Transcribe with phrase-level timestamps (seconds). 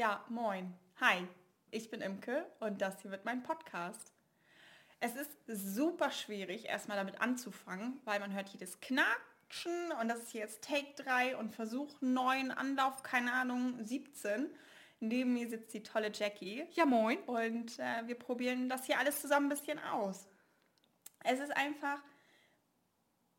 [0.00, 0.72] Ja, moin.
[0.98, 1.28] Hi,
[1.70, 4.14] ich bin Imke und das hier wird mein Podcast.
[4.98, 10.32] Es ist super schwierig, erstmal damit anzufangen, weil man hört jedes Knatschen und das ist
[10.32, 14.48] jetzt Take 3 und Versuch 9, Anlauf, keine Ahnung, 17.
[15.00, 16.66] Neben mir sitzt die tolle Jackie.
[16.72, 17.18] Ja, moin.
[17.24, 20.26] Und äh, wir probieren das hier alles zusammen ein bisschen aus.
[21.24, 21.98] Es ist einfach...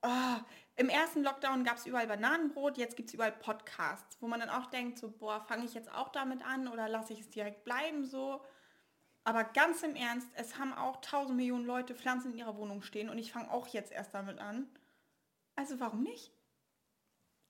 [0.04, 0.38] Oh,
[0.76, 4.50] Im ersten Lockdown gab es überall Bananenbrot, jetzt gibt es überall Podcasts, wo man dann
[4.50, 7.64] auch denkt, so, boah, fange ich jetzt auch damit an oder lasse ich es direkt
[7.64, 8.44] bleiben so.
[9.24, 13.10] Aber ganz im Ernst, es haben auch tausend Millionen Leute Pflanzen in ihrer Wohnung stehen
[13.10, 14.68] und ich fange auch jetzt erst damit an.
[15.56, 16.32] Also warum nicht?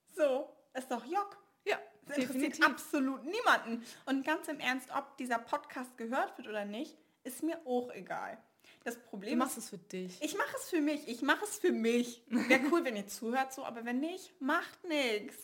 [0.10, 1.38] So, ist doch Jock.
[1.64, 1.78] Ja,
[2.08, 2.66] Das interessiert definitiv.
[2.66, 3.86] absolut niemanden.
[4.06, 8.38] Und ganz im Ernst, ob dieser Podcast gehört wird oder nicht, ist mir auch egal.
[8.84, 10.22] Das Du Problem machst ist, es für dich.
[10.22, 11.08] ich mache es für mich.
[11.08, 12.22] Ich mache es für mich.
[12.28, 15.36] Wäre cool, wenn ihr zuhört so, aber wenn nicht, macht nichts.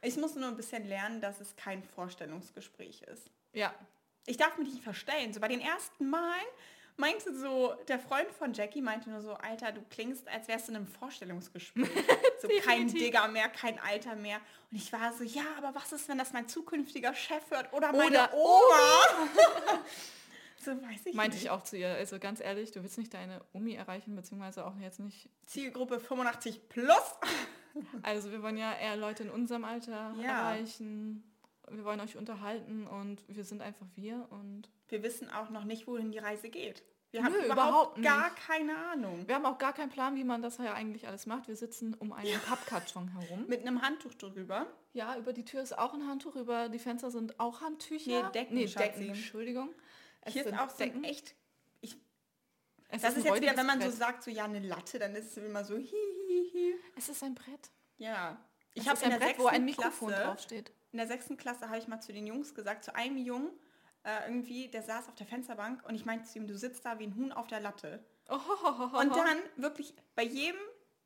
[0.00, 3.30] Ich muss nur ein bisschen lernen, dass es kein Vorstellungsgespräch ist.
[3.52, 3.74] Ja.
[4.26, 5.32] Ich darf mich nicht verstellen.
[5.32, 6.46] So bei den ersten Malen
[6.96, 10.72] meinte so, der Freund von Jackie meinte nur so, Alter, du klingst, als wärst du
[10.72, 11.88] in einem Vorstellungsgespräch.
[12.42, 12.88] so kein.
[12.88, 14.40] Digger mehr, kein Alter mehr.
[14.70, 17.92] Und ich war so, ja, aber was ist, wenn das mein zukünftiger Chef hört oder
[17.92, 19.28] meine Oder Oma?
[20.64, 21.44] so weiß ich Meinte nicht.
[21.44, 21.88] ich auch zu ihr.
[21.94, 25.28] Also ganz ehrlich, du willst nicht deine Omi erreichen, beziehungsweise auch jetzt nicht.
[25.46, 26.96] Zielgruppe 85 plus.
[28.02, 30.50] Also wir wollen ja eher Leute in unserem Alter Ja.
[30.52, 31.24] erreichen.
[31.70, 35.86] Wir wollen euch unterhalten und wir sind einfach wir und Wir wissen auch noch nicht,
[35.86, 36.82] wohin die Reise geht.
[37.12, 39.26] Wir Nö, haben überhaupt, überhaupt gar keine Ahnung.
[39.26, 41.48] wir haben auch gar keinen Plan, wie man das ja eigentlich alles macht.
[41.48, 43.46] Wir sitzen um einen Pappkarton herum.
[43.48, 44.66] Mit einem Handtuch drüber.
[44.92, 48.10] Ja, über die Tür ist auch ein Handtuch, über die Fenster sind auch Handtücher.
[48.24, 48.66] Nee, Decken, Nee.
[48.66, 49.70] Decken, Entschuldigung.
[50.22, 51.34] Es Hier ist auch so ein echt...
[51.80, 51.96] Ich,
[52.88, 53.98] Es das ist ein jetzt wieder, wenn man so Brett.
[53.98, 56.74] sagt, so ja, eine Latte, dann ist es immer so hi, hi, hi.
[56.96, 57.70] Es ist ein Brett.
[57.98, 58.38] Ja.
[58.74, 60.72] Ich habe ist in ein der Brett, wo sechsten ein Mikrofon Klasse, draufsteht.
[60.92, 63.50] in der sechsten Klasse habe ich mal zu den Jungs gesagt, zu einem Jungen,
[64.04, 66.98] äh, irgendwie, der saß auf der Fensterbank und ich meinte zu ihm, du sitzt da
[66.98, 68.04] wie ein Huhn auf der Latte.
[68.28, 70.60] Und dann wirklich bei jedem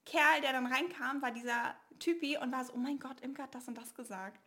[0.05, 3.55] Kerl, der dann reinkam, war dieser Typi und war so, oh mein Gott, Imke hat
[3.55, 4.41] das und das gesagt.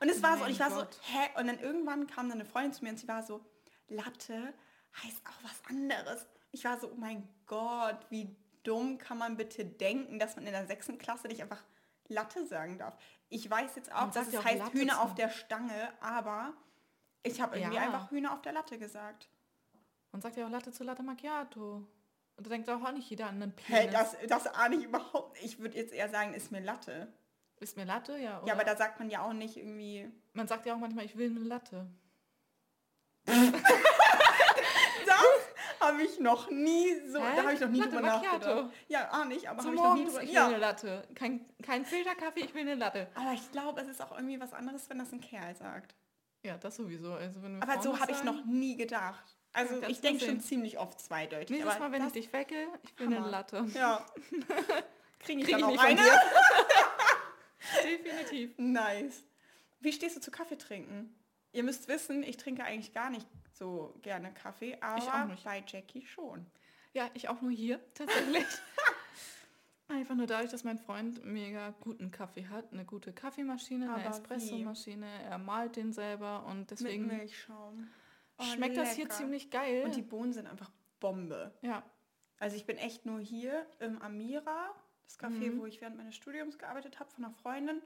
[0.00, 0.94] Und es war so, und Mein ich war Gott.
[0.94, 1.40] so, hä?
[1.40, 3.42] Und dann irgendwann kam dann eine Freundin zu mir und sie war so,
[3.88, 4.52] Latte
[5.02, 6.26] heißt auch was anderes.
[6.52, 10.52] Ich war so, oh mein Gott, wie dumm kann man bitte denken, dass man in
[10.52, 11.62] der sechsten Klasse nicht einfach
[12.08, 12.96] Latte sagen darf.
[13.28, 15.00] Ich weiß jetzt auch, dass es auch heißt Latte Hühner zu.
[15.00, 16.54] auf der Stange, aber
[17.22, 17.82] ich habe irgendwie Ja.
[17.82, 19.28] einfach Hühner auf der Latte gesagt.
[20.12, 21.86] Man sagt ja auch Latte zu Latte Macchiato.
[22.36, 23.80] Und da denkt auch nicht jeder an einen Penis.
[23.80, 25.44] Hey, das, das ahne ich überhaupt nicht.
[25.44, 27.12] Ich würde jetzt eher sagen, ist mir Latte.
[27.58, 28.38] Ist mir Latte, ja.
[28.38, 30.10] Oder Ja, aber da sagt man ja auch nicht irgendwie.
[30.34, 31.86] man sagt ja auch manchmal, ich will eine Latte.
[35.06, 35.18] Das
[35.80, 37.20] habe ich noch nie so.
[37.20, 37.32] Hä?
[37.36, 38.38] Da habe ich noch nie Latte drüber Macchiato.
[38.38, 38.70] nachgedacht.
[38.88, 40.22] Ja, auch nicht, aber habe ich noch nie drüber.
[40.22, 40.46] ich will Ja.
[40.46, 41.06] eine Latte.
[41.14, 43.08] Kein, kein Filterkaffee, ich will eine Latte.
[43.14, 45.94] Aber ich glaube, es ist auch irgendwie was anderes, wenn das ein Kerl sagt.
[46.42, 47.12] Ja, das sowieso.
[47.14, 49.36] Also wenn wir Aber so habe ich noch nie gedacht.
[49.52, 51.50] Also ich denke schon ziemlich oft zweideutig.
[51.50, 53.28] Nächstes Mal, wenn ich dich wecke, ich eine Hammer.
[53.30, 53.64] Latte.
[53.74, 54.04] Ja.
[55.18, 56.00] Kriege ich Krieg dann ich auch eine?
[57.82, 58.52] Definitiv.
[58.58, 59.24] Nice.
[59.80, 61.14] Wie stehst du zu Kaffee trinken?
[61.56, 65.44] Ihr müsst wissen, ich trinke eigentlich gar nicht so gerne Kaffee, aber auch nicht.
[65.44, 66.44] bei Jackie schon.
[66.92, 68.44] Ja, ich auch nur hier, tatsächlich.
[69.88, 72.72] Einfach nur dadurch, dass mein Freund mega guten Kaffee hat.
[72.72, 75.06] Eine gute Kaffeemaschine, eine Aber Espressomaschine.
[75.30, 77.88] Er malt den selber und Mit deswegen Milchschaum.
[78.38, 79.16] Oh, schmeckt das hier lecker.
[79.16, 79.84] ziemlich geil.
[79.84, 81.52] Und die Bohnen sind einfach Bombe.
[81.62, 81.82] ja,
[82.38, 84.74] Also ich bin echt nur hier im Amira,
[85.04, 85.60] das Café, Mhm.
[85.60, 87.80] wo ich während meines Studiums gearbeitet habe, von einer Freundin.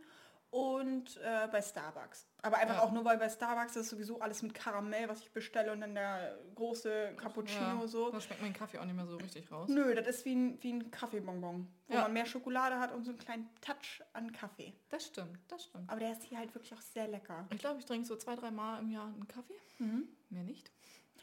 [0.50, 2.27] Und äh, bei Starbucks.
[2.43, 2.83] Aber einfach Ja.
[2.83, 5.94] auch nur, weil bei Starbucks ist sowieso alles mit Karamell, was ich bestelle und dann
[5.94, 8.11] der große Cappuccino ja, so.
[8.11, 9.69] Da schmeckt mein Kaffee auch nicht mehr so richtig raus.
[9.69, 12.03] Nö, das ist wie ein, wie ein Kaffeebonbon, wo Ja.
[12.03, 14.75] man mehr Schokolade hat und so einen kleinen Touch an Kaffee.
[14.89, 15.89] Das stimmt, das stimmt.
[15.89, 17.47] Aber der ist hier halt wirklich auch sehr lecker.
[17.53, 19.55] Ich glaube, ich trinke so zwei, drei Mal im Jahr einen Kaffee.
[19.78, 20.09] Mhm.
[20.31, 20.72] Mehr nicht.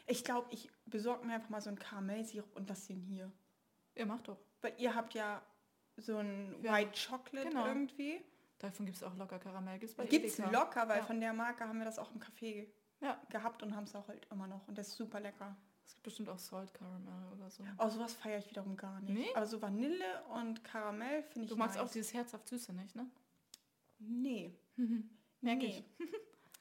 [0.06, 3.30] Ich glaube, ich besorge mir einfach mal so einen Karamellsirup und lasse ihn hier.
[3.94, 4.38] Ihr macht doch.
[4.62, 5.42] Weil ihr habt ja
[5.98, 7.66] so ein White Chocolate genau.
[7.66, 8.24] irgendwie.
[8.58, 9.78] Davon gibt es auch locker Karamell.
[9.78, 10.50] Gibt's bei Gibt's Edeka.
[10.50, 11.04] locker, weil Ja.
[11.04, 12.68] von der Marke haben wir das auch im Café
[13.00, 14.66] Ja, gehabt und haben es auch halt immer noch.
[14.66, 15.56] Und das ist super lecker.
[15.86, 17.62] es gibt bestimmt auch Salt Caramel oder so.
[17.78, 19.14] Oh, sowas feiere ich wiederum gar nicht.
[19.14, 19.34] Nee?
[19.34, 21.84] Aber so Vanille und Karamell finde ich Du magst nice.
[21.86, 23.08] auch dieses herzhaft Süße nicht, ne?
[23.98, 24.54] Nee.
[25.40, 25.84] Merke nee.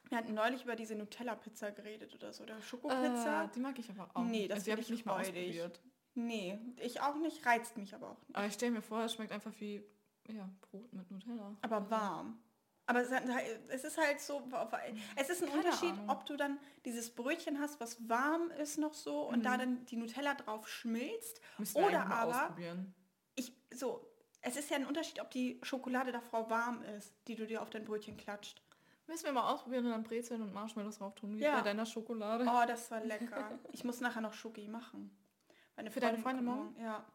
[0.09, 2.43] Wir hatten neulich über diese Nutella-Pizza geredet oder so.
[2.43, 3.43] Oder Schokopizza.
[3.45, 4.23] Äh, die mag ich aber auch.
[4.23, 5.27] Nee, das also, habe ich ich nicht mal räudig.
[5.35, 5.81] ausprobiert.
[6.15, 7.45] Nee, ich auch nicht.
[7.45, 8.35] Reizt mich aber auch nicht.
[8.35, 9.83] Aber ich stelle mir vor, es schmeckt einfach wie
[10.29, 11.55] ja, Brot mit Nutella.
[11.61, 12.39] Aber warm.
[12.89, 14.41] Aber es ist halt so,
[15.17, 16.09] es ist ein Keine Unterschied, Ahnung.
[16.09, 19.97] ob du dann dieses Brötchen hast, was warm ist noch so und da dann die
[19.97, 21.41] Nutella drauf schmilzt.
[21.57, 22.55] Müssen Oder aber,
[23.35, 24.09] ich, so,
[24.41, 27.69] es ist ja ein Unterschied, ob die Schokolade davor warm ist, die du dir auf
[27.69, 28.61] dein Brötchen klatscht.
[29.07, 31.55] Müssen wir mal ausprobieren und dann Brezeln und Marshmallows drauf tun, wie Ja.
[31.57, 32.45] bei deiner Schokolade.
[32.47, 33.59] Oh, das war lecker.
[33.73, 35.11] Ich muss nachher noch Schoki machen.
[35.75, 36.83] Meine Für deine Freundin kommt Ja.
[36.85, 37.05] Ja.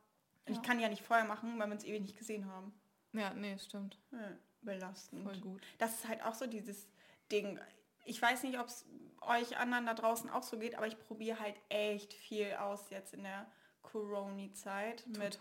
[0.46, 2.74] Ich kann ja nicht vorher machen, weil wir uns ewig nicht gesehen haben.
[3.12, 3.98] Ja, nee, stimmt.
[4.10, 5.24] Ja, belastend.
[5.24, 5.62] Voll gut.
[5.78, 6.88] Das ist halt auch so dieses
[7.30, 7.58] Ding.
[8.04, 8.84] Ich weiß nicht, ob es
[9.20, 13.14] euch anderen da draußen auch so geht, aber ich probiere halt echt viel aus jetzt
[13.14, 13.46] in der
[13.82, 15.38] Corona-Zeit mit.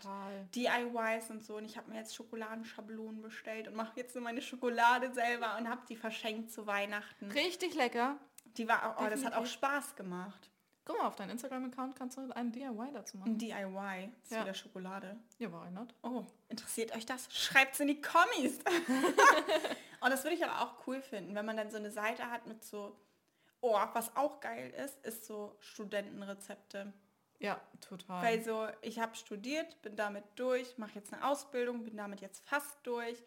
[0.54, 1.56] DIYs und so.
[1.56, 5.68] Und ich habe mir jetzt Schokoladenschablonen bestellt und mache jetzt nur meine Schokolade selber und
[5.68, 7.30] habe die verschenkt zu Weihnachten.
[7.30, 8.18] Richtig lecker.
[8.56, 9.46] Die war auch, oh, das hat auch.
[9.46, 10.50] Spaß gemacht.
[10.84, 13.38] Guck mal, auf deinem Instagram-Account kannst du einen DIY dazu Ein machen.
[13.38, 14.42] DIY ist Ja.
[14.42, 15.16] wieder Schokolade.
[15.38, 15.94] Ja, why not?
[16.02, 17.28] Oh, interessiert euch das?
[17.32, 18.58] Schreibt's in die Kommis.
[20.00, 22.46] und das würde ich aber auch cool finden, wenn man dann so eine Seite hat
[22.48, 22.96] mit so,
[23.60, 26.92] oh, was auch geil ist, ist so Studentenrezepte.
[27.38, 28.22] Ja, total.
[28.22, 32.44] Weil so, ich habe studiert, bin damit durch, mache jetzt eine Ausbildung, bin damit jetzt
[32.48, 33.22] fast durch.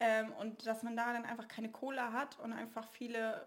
[0.00, 3.46] Ähm, und dass man da dann einfach keine Cola hat und einfach viele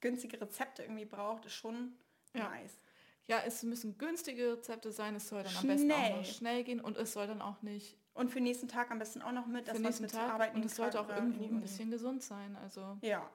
[0.00, 1.96] günstige Rezepte irgendwie braucht, ist schon
[2.34, 2.48] Ja.
[2.50, 2.72] nice.
[3.26, 6.16] Ja, es müssen günstige Rezepte sein, es soll dann am besten auch Schnell.
[6.16, 8.98] noch schnell gehen und es soll dann auch nicht Und für den nächsten Tag am
[8.98, 11.08] besten auch noch mit, dass man nächsten mit zur Tag Arbeit und es sollte auch
[11.08, 12.56] irgendwo ein bisschen gesund sein.
[12.62, 13.28] Also Ja.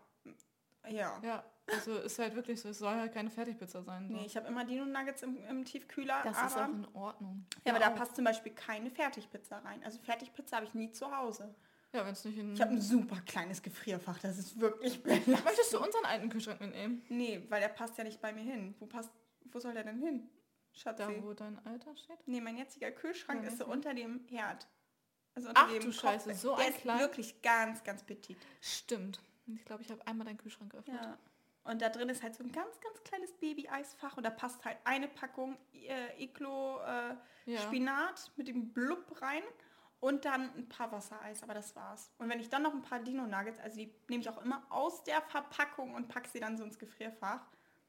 [0.88, 1.20] Ja.
[1.24, 4.08] ja, also ist halt wirklich so, es soll halt keine Fertigpizza sein.
[4.08, 4.14] So.
[4.14, 7.46] Nee, ich habe immer Dino-Nuggets im, im Tiefkühler, das aber, ist auch in Ordnung.
[7.66, 7.96] ja, aber da auch.
[7.96, 9.84] passt zum Beispiel keine Fertigpizza rein.
[9.84, 11.54] Also Fertigpizza habe ich nie zu Hause.
[11.92, 12.54] Ja, wenn es nicht in...
[12.54, 15.44] Ich habe ein super kleines Gefrierfach, das ist wirklich belastend.
[15.44, 17.04] Möchtest du unseren alten Kühlschrank mitnehmen?
[17.10, 18.76] Nee, weil der passt ja nicht bei mir hin.
[18.80, 19.10] Wo passt,
[19.46, 20.30] wo soll der denn hin?
[20.72, 21.24] Da, Schatzi.
[21.24, 22.20] wo dein Alter steht?
[22.28, 23.74] Nee, mein jetziger Kühlschrank Ja, ist so okay.
[23.74, 24.68] unter dem Herd.
[25.34, 28.38] Also unter Ach dem du Scheiße, so der ein ist klein- wirklich ganz, ganz petit.
[28.62, 29.20] Stimmt.
[29.48, 31.00] Ich glaube, ich habe einmal deinen Kühlschrank geöffnet.
[31.02, 31.18] Ja.
[31.64, 34.78] Und da drin ist halt so ein ganz, ganz kleines Baby-Eisfach und da passt halt
[34.84, 37.16] eine Packung äh, Iglo äh,
[37.46, 37.62] Ja.
[37.62, 39.44] Spinat mit dem Blub rein
[40.00, 42.12] und dann ein paar Wassereis, aber das war's.
[42.18, 45.04] Und wenn ich dann noch ein paar Dino-Nuggets, also die nehme ich auch immer aus
[45.04, 47.42] der Verpackung und packe sie dann so ins Gefrierfach,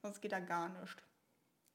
[0.02, 0.96] sonst geht da gar nichts.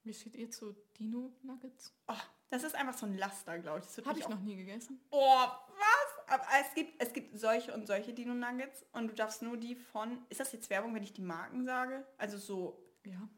[0.04, 1.92] Wie steht ihr zu Dino-Nuggets?
[2.06, 2.14] Oh,
[2.50, 4.06] das ist einfach so ein Laster, glaube ich.
[4.06, 5.00] Habe ich auch noch nie gegessen.
[5.10, 6.28] Oh, was?
[6.28, 10.24] Aber es gibt, es gibt solche und solche Dino-Nuggets und du darfst nur die von...
[10.28, 12.06] Ist das jetzt Werbung, wenn ich die Marken sage?
[12.18, 13.28] Also so Ja.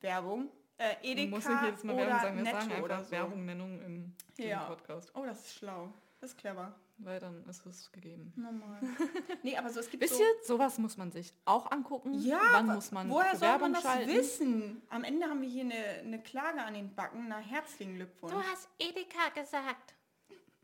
[0.00, 0.50] Werbung.
[0.78, 3.10] Äh, Edeka muss nicht jedes Mal oder Werbung sagen, wir Netto sagen oder einfach so.
[3.10, 3.99] Werbung-Nennung im
[4.48, 4.64] Ja.
[4.64, 5.10] Podcast.
[5.14, 5.92] Oh, das ist schlau.
[6.20, 6.74] Das ist clever.
[6.98, 8.32] Weil dann ist es gegeben.
[8.36, 8.78] Normal.
[9.42, 10.22] nee, aber so, es gibt Wisst so...
[10.22, 12.12] ihr, sowas muss man sich auch angucken.
[12.20, 14.10] Ja, Wann wa- muss man woher soll man das schalten?
[14.12, 14.82] wissen?
[14.90, 17.28] Am Ende haben wir hier eine, eine Klage an den Backen.
[17.28, 18.34] Na, herzlichen Glückwunsch.
[18.52, 19.94] hast Edeka gesagt.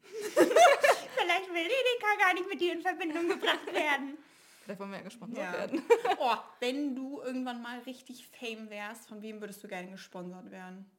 [0.35, 4.19] Vielleicht will Edeka gar nicht mit dir in Verbindung gebracht werden.
[4.63, 5.53] Vielleicht wollen wir ja gesponsert Ja.
[5.53, 5.83] werden.
[6.19, 10.91] oh, wenn du irgendwann mal richtig Fame wärst, von wem würdest du gerne gesponsert werden?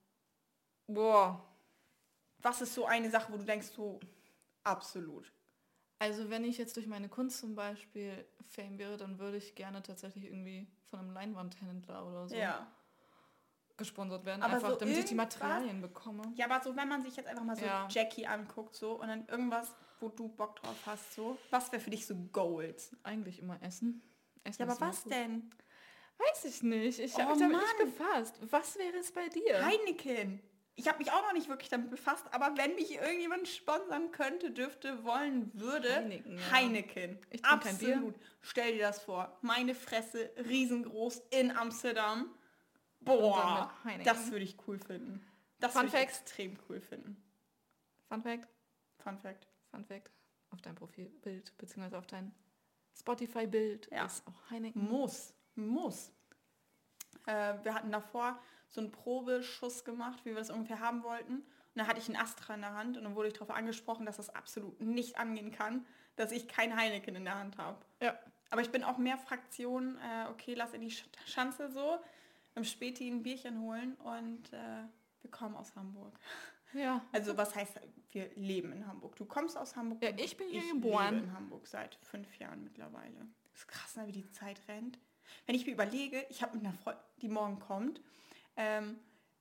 [0.88, 1.47] Boah.
[2.40, 4.00] Was ist so eine Sache, wo du denkst, so
[4.64, 5.32] absolut?
[6.00, 9.82] Also wenn ich jetzt durch meine Kunst zum Beispiel Fame wäre, dann würde ich gerne
[9.82, 12.72] tatsächlich irgendwie von einem Leinwandhändler oder so Ja.
[13.78, 14.44] gesponsert werden.
[14.44, 16.22] Aber einfach so damit ich die Materialien bekomme.
[16.36, 17.88] Ja, aber so, wenn man sich jetzt einfach mal so Ja.
[17.90, 21.90] Jackie anguckt, so, und dann irgendwas, wo du Bock drauf hast, so, was wäre für
[21.90, 22.96] dich so Goals?
[23.04, 24.02] Eigentlich immer Essen.
[24.44, 25.14] Essen Ja, aber was gut.
[25.14, 25.50] denn?
[26.20, 27.00] Weiß ich nicht.
[27.00, 28.40] Ich Oh habe mich damit nicht befasst.
[28.52, 29.66] Was wäre es bei dir?
[29.66, 30.42] Heineken.
[30.80, 34.52] Ich habe mich auch noch nicht wirklich damit befasst, aber wenn mich irgendjemand sponsern könnte,
[34.52, 36.52] dürfte, wollen, würde, Heineken, ja.
[36.52, 37.20] Heineken.
[37.32, 37.94] Ich trinke kein Bier.
[37.96, 38.16] Absolut.
[38.42, 39.36] Stell dir das vor.
[39.42, 42.30] Meine Fresse, riesengroß in Amsterdam.
[43.00, 45.26] Boah, das würde ich cool finden.
[45.60, 46.04] Das würde ich Fact.
[46.04, 47.18] extrem cool finden.
[48.08, 48.48] Fun Fact.
[49.00, 49.48] Fun Fact.
[49.72, 50.12] Fun Fact.
[50.52, 52.34] Auf dein Profilbild, beziehungsweise auf dein
[53.00, 54.06] Spotify-Bild Ja.
[54.06, 54.88] ist auch Heineken.
[54.88, 56.12] Muss, muss.
[57.26, 61.36] Äh, wir hatten davor so einen Probeschuss gemacht, wie wir das ungefähr haben wollten.
[61.36, 61.44] Und
[61.76, 64.18] dann hatte ich einen Astra in der Hand und dann wurde ich darauf angesprochen, dass
[64.18, 67.78] das absolut nicht angehen kann, dass ich kein Heineken in der Hand habe.
[68.02, 68.18] Ja.
[68.50, 72.00] Aber ich bin auch mehr Fraktion, äh, okay, lass in die Sch Schanze so,
[72.56, 74.84] im Späti ein Bierchen holen und äh,
[75.22, 76.18] wir kommen aus Hamburg.
[76.74, 77.06] Ja.
[77.12, 77.80] Also was heißt,
[78.12, 79.16] wir leben in Hamburg.
[79.16, 80.02] Du kommst aus Hamburg.
[80.02, 81.16] Ja, ich bin hier ich geboren.
[81.16, 83.28] lebe in Hamburg seit fünf Jahren mittlerweile.
[83.52, 84.98] Das ist krass, ne, wie die Zeit rennt.
[85.46, 88.02] Wenn ich mir überlege, ich habe mit einer Freundin, die morgen kommt,
[88.58, 89.00] ähm,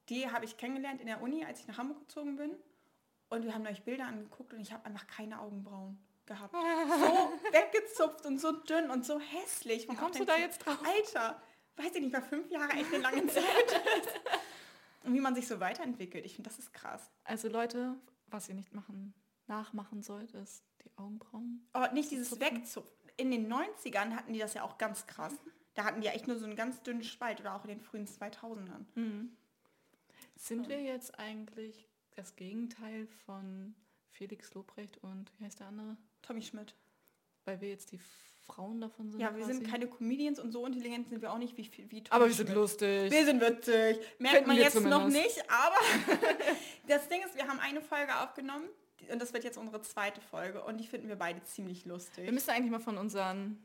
[0.08, 2.52] die habe ich kennengelernt in der Uni, als ich nach Hamburg gezogen bin.
[3.28, 6.52] Und wir haben euch Bilder angeguckt und ich habe einfach keine Augenbrauen gehabt.
[6.52, 6.58] So
[7.52, 9.88] weggezupft und so dünn und so hässlich.
[9.88, 10.78] Wie kommst du da jetzt drauf?
[10.85, 11.42] Alter,
[11.76, 13.44] weiß ich nicht, mal fünf Jahre echt eine lange Zeit.
[15.04, 16.26] Und wie man sich so weiterentwickelt.
[16.26, 17.12] Ich finde, das ist krass.
[17.23, 17.94] Also Leute,
[18.26, 19.14] was ihr nicht machen,
[19.46, 21.64] nachmachen sollt, ist die Augenbrauen.
[21.73, 22.56] Aber nicht dieses Zupfen.
[22.56, 22.92] Wegzupfen.
[23.16, 25.32] In den 90ern hatten die das ja auch ganz krass.
[25.76, 27.80] Da hatten die ja echt nur so einen ganz dünnen Spalt oder auch in den
[27.80, 28.87] frühen 2000ern.
[30.35, 33.75] Sind wir jetzt eigentlich das Gegenteil von
[34.11, 35.97] Felix Lobrecht und wie heißt der andere?
[36.23, 36.75] Tommy Schmidt.
[37.45, 38.00] weil wir jetzt die
[38.47, 39.21] Frauen davon sind.
[39.21, 39.71] Ja, wir sind quasi.
[39.71, 42.47] keine Comedians und so intelligent sind wir auch nicht wie, wie Tommy Aber wir sind
[42.47, 42.56] Schmidt.
[42.56, 43.12] lustig.
[43.12, 43.99] Wir sind witzig.
[44.18, 45.37] Merkt Finden man jetzt noch zumindest.
[45.37, 45.76] nicht, aber
[46.88, 48.66] das Ding ist, wir haben eine Folge aufgenommen
[49.12, 52.25] und das wird jetzt unsere zweite Folge und die finden wir beide ziemlich lustig.
[52.25, 53.62] wir müssen eigentlich mal von unseren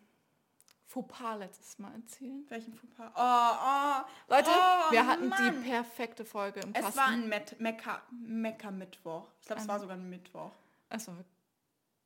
[0.91, 2.45] Fauxpas letztes Mal erzählen.
[2.50, 3.12] Welchen Fauxpas?
[3.15, 4.03] Oh, oh.
[4.33, 5.62] Leute, oh, wir hatten Mann.
[5.63, 6.98] die perfekte Folge im Es Kasten.
[7.00, 9.25] war ein Met Mekka, Mekka-Mittwoch.
[9.39, 10.51] Ich glaube, es war sogar ein Mittwoch.
[10.89, 11.15] es, war,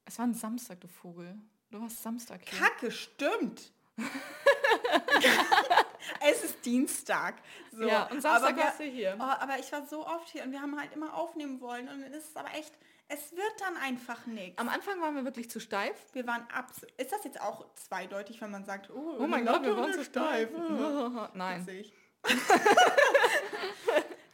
[0.06, 1.36] es war ein Samstag, du Vogel.
[1.72, 2.60] Du warst Samstag hier.
[2.60, 3.72] Kacke, stimmt.
[6.22, 7.36] es ist Dienstag.
[7.72, 7.84] So.
[7.88, 9.16] Ja, und Samstag aber wir- warst du hier.
[9.20, 12.04] Oh, aber ich war so oft hier und wir haben halt immer aufnehmen wollen und
[12.04, 12.74] es ist aber echt,
[13.08, 14.58] es wird dann einfach nichts.
[14.58, 15.96] Am Anfang waren wir wirklich zu steif.
[16.14, 16.86] Wir waren abs.
[16.98, 20.04] Ist das jetzt auch zweideutig, wenn man sagt, oh, Oh mein Gott, wir waren zu
[20.04, 20.50] steif.
[20.54, 21.30] steif.
[21.34, 21.86] Nein.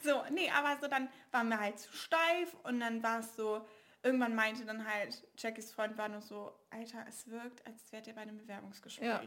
[0.03, 3.63] So, nee, aber so dann waren wir halt zu steif und dann war es so,
[4.03, 8.15] irgendwann meinte dann halt, Jackies Freund war nur so, Alter, es wirkt, als wärt ihr
[8.15, 9.05] bei einem Bewerbungsgespräch.
[9.07, 9.21] Ja.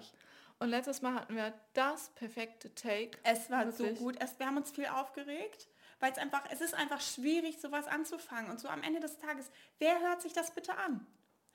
[0.58, 3.18] Und letztes Mal hatten wir das perfekte Take.
[3.22, 3.98] Es war Wirklich.
[3.98, 4.16] so gut.
[4.20, 5.68] Es, wir haben uns viel aufgeregt,
[6.04, 8.50] weil es einfach, es ist einfach schwierig, sowas anzufangen.
[8.50, 11.06] Und so am Ende des Tages, wer hört sich das bitte an?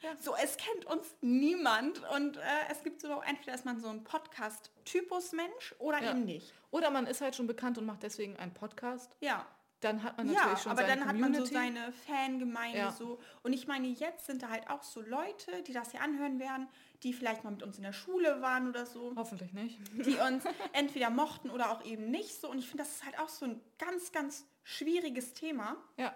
[0.01, 0.09] Ja.
[0.19, 2.41] So, es kennt uns niemand und äh,
[2.71, 6.11] es gibt so, entweder ist man so ein Podcast-Typus-Mensch oder Ja.
[6.11, 6.51] eben nicht.
[6.71, 9.15] Oder man ist halt schon bekannt und macht deswegen einen Podcast.
[9.19, 9.45] Ja.
[9.81, 11.53] Dann hat man natürlich Ja, schon aber seine dann hat man so Community.
[11.53, 12.91] seine Fangemeinde Ja.
[12.91, 13.19] so.
[13.43, 16.67] Und ich meine, jetzt sind da halt auch so Leute, die das hier anhören werden,
[17.03, 19.13] die vielleicht mal mit uns in der Schule waren oder so.
[19.15, 19.79] Hoffentlich nicht.
[19.93, 22.49] die uns entweder mochten oder auch eben nicht so.
[22.49, 26.13] Und ich finde, das ist halt auch so ein ganz, ganz schwieriges Thema, Ja.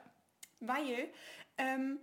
[0.60, 1.10] weil
[1.58, 2.00] ähm,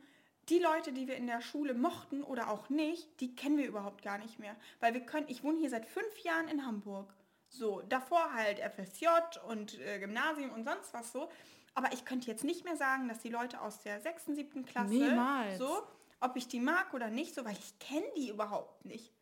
[0.48, 4.02] die Leute, die wir in der Schule mochten oder auch nicht, die kennen wir überhaupt
[4.02, 4.56] gar nicht mehr.
[4.80, 7.12] Weil wir können, ich wohne hier seit fünf Jahren in Hamburg.
[7.48, 9.06] So, davor halt FSJ
[9.48, 11.28] und äh, Gymnasium und sonst was so.
[11.74, 14.88] Aber ich könnte jetzt nicht mehr sagen, dass die Leute aus der sechsten, siebten Klasse
[14.92, 15.58] Niemals.
[15.58, 15.82] so,
[16.20, 19.12] ob ich die mag oder nicht, so, weil ich kenne die überhaupt nicht.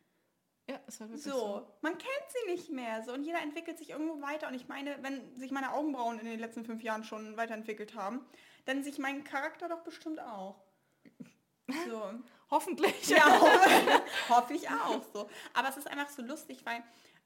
[0.69, 1.67] Ja, ist halt wirklich So, so.
[1.81, 3.03] man kennt sie nicht mehr.
[3.03, 4.47] So, und jeder entwickelt sich irgendwo weiter.
[4.47, 8.23] Und ich meine, wenn sich meine Augenbrauen in den letzten fünf Jahren schon weiterentwickelt haben,
[8.65, 10.61] dann sich mein Charakter doch bestimmt auch.
[11.87, 12.13] So.
[12.51, 13.07] Hoffentlich.
[13.09, 15.29] ja, hoffe, hoffe ich auch so.
[15.53, 16.83] Aber es ist einfach so lustig, weil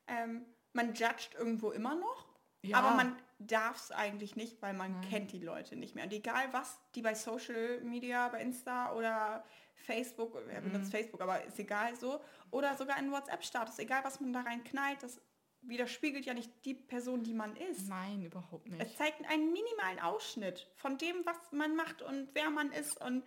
[0.07, 2.27] ähm, man judgt irgendwo immer noch,
[2.61, 2.77] Ja.
[2.77, 5.09] aber man darf es eigentlich nicht, weil man Nein.
[5.09, 6.05] kennt die Leute nicht mehr.
[6.05, 9.43] Und egal was, die bei Social Media, bei Insta oder
[9.75, 10.71] Facebook, wer Mhm.
[10.71, 14.63] benutzt Facebook, aber ist egal so, oder sogar in WhatsApp-Status, egal was man da rein
[14.63, 15.19] knallt, das
[15.61, 17.87] widerspiegelt ja nicht die Person, die man ist.
[17.87, 18.81] Nein, überhaupt nicht.
[18.81, 22.99] Es zeigt einen minimalen Ausschnitt von dem, was man macht und wer man ist.
[23.01, 23.23] Und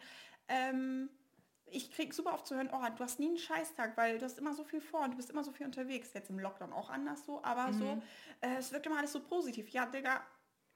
[0.49, 1.09] ähm,
[1.65, 4.39] ich krieg super oft zu hören, oh, du hast nie einen Scheißtag, weil du hast
[4.39, 6.11] immer so viel vor und du bist immer so viel unterwegs.
[6.13, 7.79] Jetzt im Lockdown auch anders so, aber Mhm.
[7.79, 8.03] so,
[8.43, 9.69] äh, es wirkt immer alles so positiv.
[9.71, 10.23] Ja, Digga,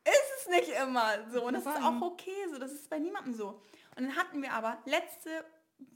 [0.04, 1.44] ist es nicht immer so.
[1.46, 1.84] Und das ist Sagen.
[1.84, 2.58] auch okay so.
[2.58, 3.60] Das ist bei niemandem so.
[3.96, 5.44] Und dann hatten wir aber letzte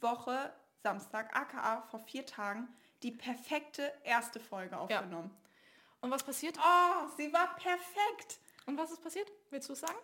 [0.01, 2.69] Woche, Samstag, aka vor vier Tagen,
[3.03, 5.31] die perfekte erste Folge aufgenommen.
[6.01, 6.59] Und was passiert?
[6.59, 8.39] Oh, sie war perfekt.
[8.67, 9.31] Und was ist passiert?
[9.51, 9.99] Willst du es sagen?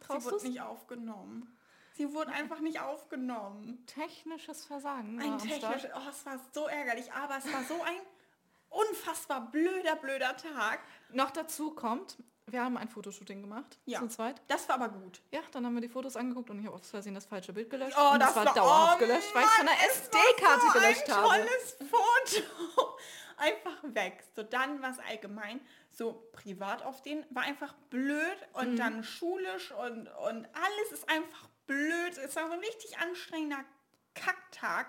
[0.00, 0.42] Traust sie wurde du's?
[0.44, 1.56] nicht aufgenommen.
[1.94, 3.84] Sie wurde einfach nicht aufgenommen.
[3.86, 5.20] Technisches Versagen.
[5.20, 5.60] Ein am Start.
[5.60, 8.00] technisch, oh, es war so ärgerlich, aber es war so ein
[8.68, 10.80] unfassbar blöder, blöder Tag.
[11.10, 13.78] Noch dazu kommt, wir haben ein Fotoshooting gemacht.
[13.86, 14.00] Ja.
[14.00, 14.40] Zu zweit.
[14.48, 15.20] Das war aber gut.
[15.30, 17.70] Ja, dann haben wir die Fotos angeguckt und ich habe aus Versehen das falsche Bild
[17.70, 17.96] gelöscht.
[17.98, 20.72] Oh, und das es war war- dauerhaft oh gelöscht, weil ich von der SD-Karte so
[20.78, 21.28] gelöscht ein habe.
[21.28, 22.96] tolles Foto.
[23.36, 24.22] Einfach weg.
[24.36, 25.60] So, dann war es allgemein
[25.90, 28.76] so privat auf den, war einfach blöd und Mhm.
[28.76, 32.16] dann schulisch und, und alles ist einfach blöd.
[32.18, 33.64] Es war so ein richtig anstrengender
[34.14, 34.86] Kacktag.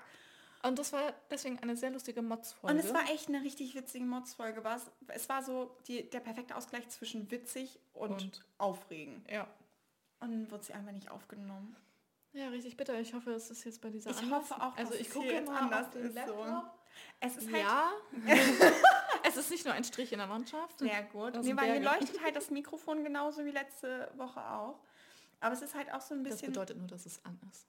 [0.65, 2.73] Und das war deswegen eine sehr lustige Mods-Folge.
[2.79, 4.63] Und es war echt eine richtig witzige Mods-Folge.
[5.09, 9.23] Es war so die, der perfekte Ausgleich zwischen witzig und, Und- aufregen.
[9.29, 9.47] Ja.
[10.21, 11.75] Und dann wurde sie einfach nicht aufgenommen.
[12.33, 12.99] Ja, richtig bitter.
[12.99, 14.49] Ich hoffe, es ist jetzt bei dieser Ich anders.
[14.49, 16.43] hoffe auch, Also ich gucke hier jetzt mal anders auf den ist, so.
[16.43, 16.71] Laptop.
[17.19, 17.91] Es ist halt Ja.
[19.23, 20.79] es ist nicht nur ein Strich in der Landschaft.
[20.79, 21.35] sehr gut.
[21.43, 21.85] Nee, weil Berge.
[21.85, 24.79] leuchtet halt das Mikrofon genauso wie letzte Woche auch.
[25.41, 26.53] Aber es ist halt auch so ein Das bisschen...
[26.53, 27.67] bedeutet nur, dass es an ist.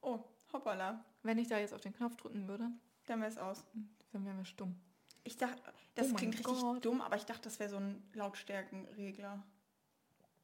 [0.00, 0.18] oh,
[0.54, 1.04] hoppala.
[1.22, 2.70] Wenn ich da jetzt auf den Knopf drücken würde,
[3.06, 3.64] Dann wäre es aus.
[4.12, 4.74] dann wären wir stumm.
[5.24, 5.60] Ich dachte,
[5.94, 6.84] das Oh klingt richtig Gott.
[6.84, 9.42] dumm, aber ich dachte, das wäre so ein Lautstärkenregler.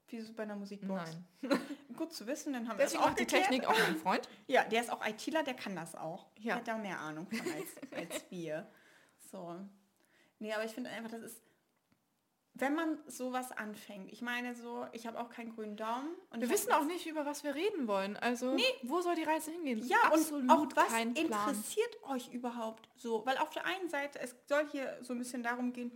[0.09, 1.17] Wie so bei einer Musikbox.
[1.43, 1.61] Nein.
[1.97, 3.45] Gut zu wissen, dann haben wir Deswegen das auch macht die geklärt.
[3.49, 4.29] Technik auch mein Freund.
[4.49, 6.27] Ja, der ist auch ITler, der kann das auch.
[6.37, 6.43] Ja.
[6.43, 8.67] Der hat da mehr Ahnung von als, als wir.
[9.31, 9.55] So.
[10.41, 11.41] Nee, aber ich finde einfach, das ist,
[12.55, 16.09] wenn man sowas anfängt, ich meine so, ich habe auch keinen grünen Daumen.
[16.31, 18.17] Und Wir wissen auch nicht, über was wir reden wollen.
[18.17, 19.83] Also, wo soll die Reise hingehen?
[19.87, 23.25] Ja, Absolut und auch was interessiert euch überhaupt so?
[23.25, 25.93] Weil auf der einen Seite, es soll hier so ein bisschen darum gehen,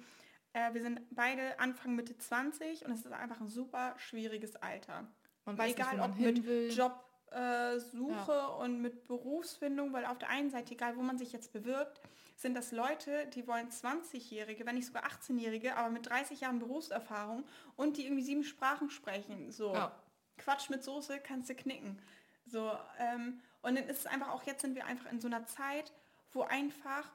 [0.52, 5.06] äh, wir sind beide Anfang Mitte 20 und es ist einfach ein super schwieriges Alter.
[5.44, 6.70] Man weiß Egal nicht, ob mit will.
[6.72, 11.52] Job, Jobsuche und mit Berufsfindung, weil auf der einen Seite, egal wo man sich jetzt
[11.52, 12.00] bewirbt,
[12.36, 17.44] sind das Leute, die wollen 20-Jährige, wenn nicht sogar 18-Jährige, aber mit 30 Jahren Berufserfahrung
[17.76, 19.50] und die irgendwie sieben Sprachen sprechen.
[19.52, 19.92] So, Ja.
[20.36, 22.00] Quatsch mit Soße kannst du knicken.
[22.46, 25.46] So, ähm, und dann ist es einfach auch, jetzt sind wir einfach in so einer
[25.46, 25.92] Zeit,
[26.32, 27.08] wo einfach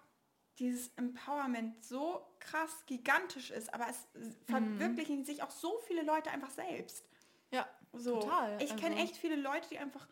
[0.57, 4.07] dieses Empowerment so krass gigantisch ist, aber es
[4.47, 7.05] verwirklichen sich auch so viele Leute einfach selbst.
[7.51, 8.61] Ja, So, total.
[8.61, 10.07] ich kenne Also, echt viele Leute, die einfach,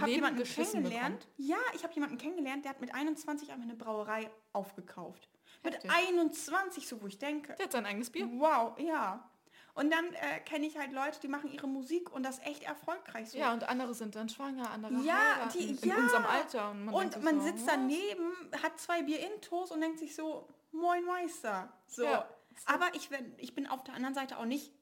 [0.00, 1.28] habe jemanden kennengelernt.
[1.36, 5.28] Ja, ich habe jemanden kennengelernt, der hat mit 21 einfach eine Brauerei aufgekauft.
[5.62, 5.82] Heftig.
[5.84, 8.28] Mit 21, so wo ich denke, Der hat sein eigenes Bier.
[8.32, 9.28] wow, ja.
[9.74, 13.30] Und dann äh, kenne ich halt Leute, die machen ihre Musik und das echt erfolgreich
[13.30, 13.38] so.
[13.38, 15.96] Ja, und andere sind dann schwanger, andere Ja, die- in ja.
[15.96, 16.70] unserem Alter.
[16.72, 18.32] Und man, und man so, sitzt daneben,
[18.62, 21.72] hat zwei Bier intos und denkt sich so, moin Meister.
[21.86, 22.04] So.
[22.04, 22.28] Ja.
[22.66, 23.08] Aber ich,
[23.38, 24.72] ich bin auf der anderen Seite auch nicht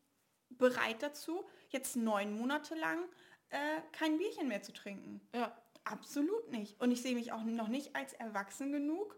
[0.51, 2.99] bereit dazu, jetzt neun Monate lang
[3.51, 5.21] äh, kein Bierchen mehr zu trinken.
[5.35, 6.79] Ja, Absolut nicht.
[6.81, 9.17] Und ich sehe mich auch noch nicht als erwachsen genug,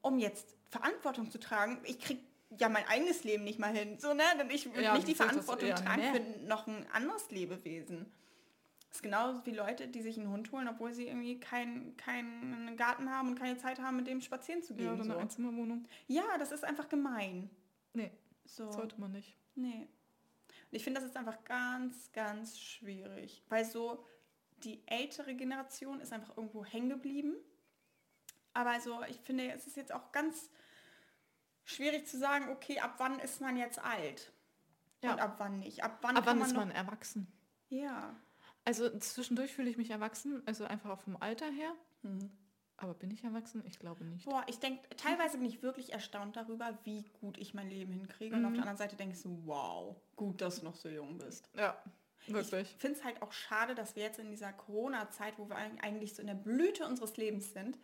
[0.00, 1.78] um jetzt Verantwortung zu tragen.
[1.84, 2.18] Ich krieg
[2.58, 3.98] ja mein eigenes Leben nicht mal hin.
[3.98, 4.22] So, ne?
[4.38, 6.14] Denn ich will Ja, nicht die das Verantwortung tragen mehr.
[6.14, 8.06] für noch ein anderes Lebewesen.
[8.88, 12.76] Das ist genauso wie Leute, die sich einen Hund holen, obwohl sie irgendwie keinen keinen
[12.76, 14.94] Garten haben und keine Zeit haben, mit dem spazieren zu ja gehen.
[14.94, 15.18] oder eine so.
[15.18, 15.86] Einzimmerwohnung.
[16.08, 17.50] ja das ist einfach gemein.
[17.92, 18.10] Nee,
[18.46, 18.72] So.
[18.72, 19.36] sollte man nicht.
[19.54, 19.86] Nee.
[20.70, 23.42] Und ich finde, das ist einfach ganz, ganz schwierig.
[23.48, 24.04] Weil so
[24.58, 27.34] die ältere Generation ist einfach irgendwo hängen geblieben.
[28.52, 30.50] Aber also ich finde, es ist jetzt auch ganz
[31.64, 34.32] schwierig zu sagen, okay, ab wann ist man jetzt alt?
[35.02, 35.12] Ja.
[35.12, 35.82] Und ab wann nicht?
[35.82, 37.26] Ab wann, kann wann ist noch- man erwachsen?
[37.68, 38.14] Ja.
[38.64, 41.74] Also zwischendurch fühle ich mich erwachsen, also einfach auch vom Alter her.
[42.02, 42.30] Mhm.
[42.82, 43.62] Aber bin ich erwachsen?
[43.66, 44.24] Ich glaube nicht.
[44.24, 48.34] Boah, ich denke, teilweise bin ich wirklich erstaunt darüber, wie gut ich mein Leben hinkriege.
[48.34, 48.54] Und auf Mhm.
[48.54, 51.48] der anderen Seite denke ich so, wow, gut, dass du noch so jung bist.
[51.54, 51.76] Ja,
[52.26, 52.70] wirklich.
[52.72, 55.78] Ich finde es halt auch schade, dass wir jetzt in dieser Corona-Zeit, wo wir eig-
[55.82, 57.78] eigentlich so in der Blüte unseres Lebens sind,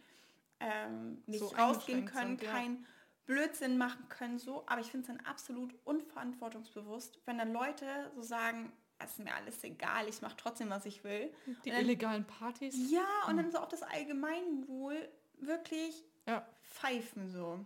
[0.61, 2.51] ähm, nicht So rausgehen können, sind, ja.
[2.53, 2.87] keinen
[3.27, 4.65] Blödsinn machen können, so.
[4.67, 9.35] Aber ich finde es dann absolut unverantwortungsbewusst, wenn dann Leute so sagen, es ist mir
[9.35, 11.33] alles egal, ich mache trotzdem, was ich will.
[11.65, 12.75] Die dann- illegalen Partys.
[12.91, 16.47] Ja, und dann so auf das Allgemeinwohl wirklich Ja.
[16.63, 17.65] pfeifen so.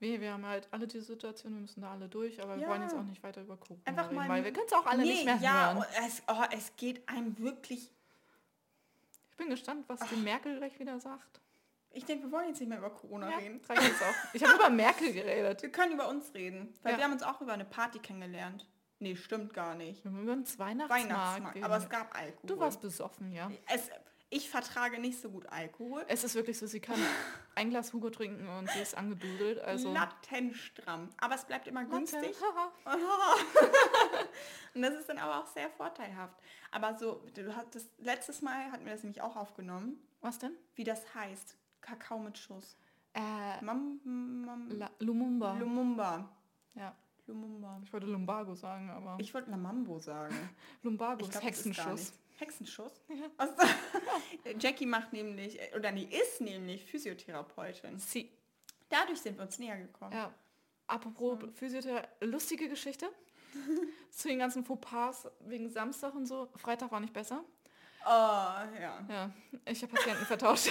[0.00, 2.68] Nee, wir haben halt alle die Situation, wir müssen da alle durch, aber wir Ja.
[2.68, 4.86] wollen jetzt auch nicht weiter über Corona Einfach reden, mal- weil wir können es auch
[4.86, 5.78] alle nicht mehr ja, hören.
[5.78, 7.90] und es, oh, es geht einem wirklich.
[9.30, 11.40] Ich bin gespannt, was die Merkel gleich wieder sagt.
[11.90, 13.60] Ich denke, wir wollen jetzt nicht mehr über Corona Ja, reden.
[13.68, 14.34] auch.
[14.34, 15.62] Ich habe über Merkel geredet.
[15.62, 18.66] Wir können über uns reden, weil wir haben uns auch über eine Party kennengelernt.
[19.00, 20.04] Nee, stimmt gar nicht.
[20.04, 22.48] Wir haben über Weihnachtsmarkt Weihnachtsmarkt, aber es gab Alkohol.
[22.48, 23.50] Du warst besoffen, ja.
[23.72, 23.90] Es,
[24.30, 26.04] ich vertrage nicht so gut Alkohol.
[26.08, 26.96] Es ist wirklich so, sie kann
[27.54, 29.60] ein Glas Hugo trinken und sie ist angedudelt.
[29.60, 31.10] Also Lattenstramm.
[31.16, 32.34] Aber es bleibt immer günstig.
[34.74, 36.34] Und das ist dann aber auch sehr vorteilhaft.
[36.70, 40.52] Aber so, du hattest, letztes Mal hatten wir das nämlich auch aufgenommen, Was denn?
[40.74, 41.56] wie das heißt.
[41.80, 42.76] Kakao mit Schuss.
[43.14, 45.54] Äh, Mam, mam, La Lumumba.
[45.54, 46.28] Lumumba.
[46.74, 46.94] ja.
[47.28, 47.80] Lumumba.
[47.84, 50.34] Ich wollte Lumbago sagen, aber Ich wollte Lamambo sagen.
[50.82, 52.12] Lumbago glaub, ist Hexenschuss.
[52.38, 52.92] Hexenschuss?
[53.08, 53.26] Ja.
[53.36, 53.50] Was?
[54.60, 57.98] Jackie macht nämlich, oder die ist nämlich Physiotherapeutin.
[57.98, 58.30] Sie.
[58.88, 60.12] Dadurch sind wir uns näher gekommen.
[60.12, 60.32] Ja.
[60.86, 63.08] Apropos Physiotherapie, lustige Geschichte.
[64.10, 66.48] Zu den ganzen Fauxpas wegen Samstag und so.
[66.56, 67.44] Freitag war nicht besser.
[68.04, 69.04] Oh, ja.
[69.08, 69.30] Ja,
[69.66, 70.70] ich habe Patienten vertauscht.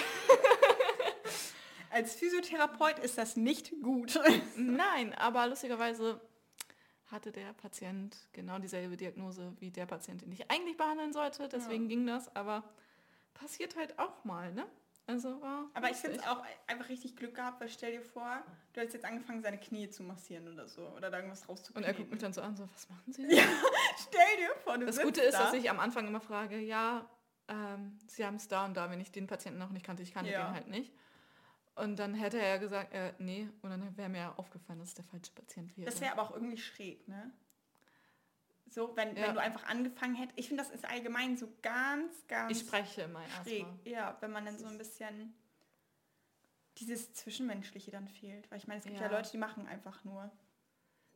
[1.90, 4.18] Als Physiotherapeut ist das nicht gut.
[4.56, 6.20] Nein, aber lustigerweise
[7.10, 11.48] hatte der Patient genau dieselbe Diagnose wie der Patient, den ich eigentlich behandeln sollte.
[11.48, 12.62] Deswegen ging das, aber
[13.34, 14.66] passiert halt auch mal, ne?
[15.06, 15.70] Also war.
[15.72, 18.42] Aber ich finde es auch einfach richtig Glück gehabt, weil stell dir vor,
[18.74, 20.86] du hättest jetzt angefangen, seine Knie zu massieren oder so.
[20.88, 21.90] Oder da irgendwas Und rauszukneten.
[21.90, 23.22] er guckt mich dann so an, so, was machen Sie?
[23.34, 23.42] Ja,
[23.96, 25.44] stell dir vor, du Das Gute ist, da.
[25.44, 27.08] dass ich am Anfang immer frage, ja,
[27.48, 30.12] ähm, Sie haben es da und da, wenn ich den Patienten noch nicht kannte, ich
[30.12, 30.44] kannte Ja.
[30.48, 30.92] den halt nicht.
[31.78, 35.04] Und dann hätte er gesagt, äh, nee, und dann wäre mir aufgefallen, dass es der
[35.04, 35.90] falsche Patient wäre.
[35.90, 37.30] Das wäre aber auch irgendwie schräg, ne?
[38.70, 39.28] So, wenn, Ja.
[39.28, 40.38] wenn du einfach angefangen hättest.
[40.38, 43.60] Ich finde, das ist allgemein so ganz, ganz ich spreche immer schräg.
[43.62, 43.78] erstmal.
[43.92, 45.34] Ja, wenn man dann so ein bisschen
[46.76, 48.50] dieses Zwischenmenschliche dann fehlt.
[48.50, 49.06] Weil ich meine, es gibt ja.
[49.06, 49.12] Ja.
[49.16, 50.30] Leute, die machen einfach nur.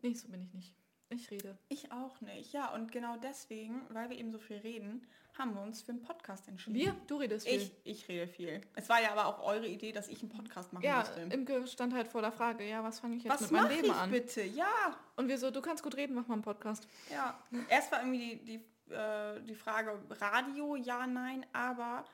[0.01, 0.75] Nee, so bin ich nicht.
[1.13, 1.57] Ich rede.
[1.69, 2.53] Ich auch nicht.
[2.53, 5.07] Ja, und genau deswegen, weil wir eben so viel reden,
[5.39, 6.77] haben wir uns für einen Podcast entschieden.
[6.77, 6.97] Wir?
[7.07, 7.63] Du redest viel.
[7.63, 8.61] Ich, ich rede viel.
[8.75, 11.21] Es war ja aber auch eure Idee, dass ich einen Podcast machen ja, musste.
[11.21, 13.75] Imke stand halt vor der Frage, ja, was fange ich jetzt Was mit meinem mache
[13.75, 14.11] Leben ich an?
[14.11, 14.43] bitte?
[14.43, 16.87] Ja, Und wir so, du kannst gut reden, mach mal einen Podcast.
[17.11, 17.39] ja.
[17.69, 18.45] Erst war irgendwie die,
[18.89, 22.05] die, äh, die Frage Radio, ja, nein, aber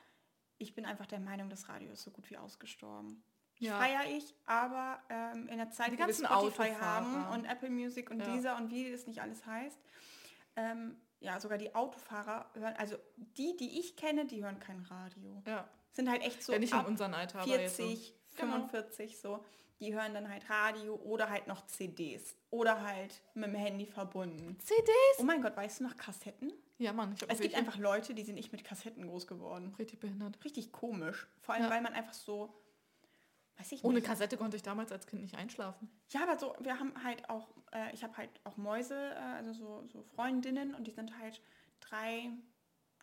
[0.57, 3.23] ich bin einfach der Meinung, das Radio ist so gut wie ausgestorben.
[3.59, 3.77] Ja.
[3.77, 6.79] Feier ich, aber ähm, in der Zeit, Die wo wir Spotify Autofahrer.
[6.81, 8.33] haben und Apple Music und Ja.
[8.33, 9.77] dieser und wie es nicht alles heißt,
[10.55, 15.41] ähm, ja, sogar die Autofahrer hören, also die, die ich kenne, die hören kein Radio.
[15.45, 15.67] Ja.
[15.91, 17.83] Sind halt echt so ja, nicht in ab unserem Alter, aber jetzt so.
[17.83, 18.51] 40, Genau.
[18.53, 19.43] 45 so.
[19.81, 22.35] Die hören dann halt Radio oder halt noch CDs.
[22.51, 24.57] Oder halt mit dem Handy verbunden.
[24.59, 25.17] CDs?
[25.19, 26.53] Oh mein Gott, weißt du noch Kassetten?
[26.77, 29.73] Ja, Mann, ich Es gibt einfach Leute, die sind nicht mit Kassetten groß geworden.
[29.79, 30.37] richtig behindert.
[30.45, 31.27] Richtig komisch.
[31.41, 31.69] Vor allem, Ja.
[31.69, 32.53] weil man einfach so,
[33.83, 34.01] Ohne.
[34.01, 35.89] Kassette konnte ich damals als Kind nicht einschlafen.
[36.09, 39.53] Ja, aber so, wir haben halt auch, äh, ich habe halt auch Mäuse, äh, also
[39.53, 41.41] so, so Freundinnen und die sind halt
[41.79, 42.31] drei,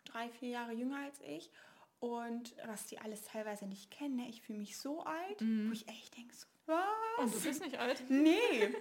[0.05, 1.51] drei, vier Jahre jünger als ich.
[1.99, 4.29] Und was die alles teilweise nicht kennen, ne?
[4.29, 6.85] ich fühle mich so alt, wo ich echt denke, so, was?
[7.17, 8.03] Und du bist nicht alt.
[8.09, 8.75] Nee.